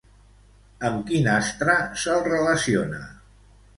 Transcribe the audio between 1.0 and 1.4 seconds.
quin